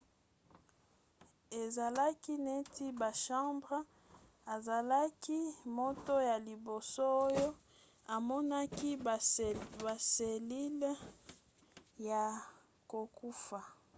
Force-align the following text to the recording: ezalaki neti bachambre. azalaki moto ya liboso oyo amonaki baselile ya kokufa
ezalaki 1.61 2.33
neti 2.45 2.85
bachambre. 2.99 3.79
azalaki 4.53 5.39
moto 5.77 6.13
ya 6.29 6.37
liboso 6.47 7.03
oyo 7.25 7.47
amonaki 8.15 8.89
baselile 9.81 10.91
ya 12.07 12.23
kokufa 12.91 13.59